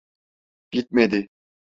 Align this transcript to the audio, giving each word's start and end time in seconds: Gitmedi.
Gitmedi. 0.71 1.27